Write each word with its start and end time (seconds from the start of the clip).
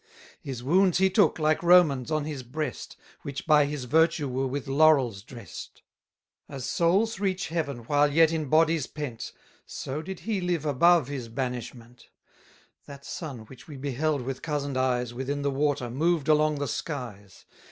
His 0.41 0.63
wounds 0.63 0.97
he 0.97 1.11
took, 1.11 1.37
like 1.37 1.61
Romans, 1.61 2.09
on 2.09 2.25
his 2.25 2.41
breast, 2.41 2.97
Which 3.21 3.45
by 3.45 3.65
his 3.67 3.83
virtue 3.85 4.27
were 4.27 4.47
with 4.47 4.67
laurels 4.67 5.21
drest. 5.21 5.83
As 6.49 6.65
souls 6.65 7.19
reach 7.19 7.49
Heaven 7.49 7.83
while 7.85 8.11
yet 8.11 8.31
in 8.31 8.45
bodies 8.49 8.87
pent, 8.87 9.31
So 9.67 10.01
did 10.01 10.21
he 10.21 10.41
live 10.41 10.65
above 10.65 11.07
his 11.07 11.27
banishment. 11.29 12.09
60 12.87 12.87
That 12.87 13.05
sun, 13.05 13.39
which 13.41 13.67
we 13.67 13.77
beheld 13.77 14.23
with 14.23 14.41
cozen'd 14.41 14.75
eyes 14.75 15.13
Within 15.13 15.43
the 15.43 15.51
water, 15.51 15.87
moved 15.91 16.27
along 16.27 16.55
the 16.55 16.67
skies. 16.67 17.45